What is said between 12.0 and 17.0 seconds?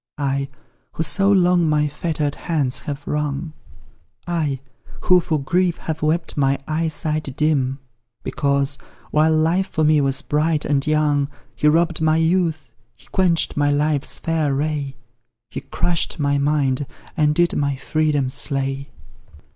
my youth he quench'd my life's fair ray He crush'd my mind,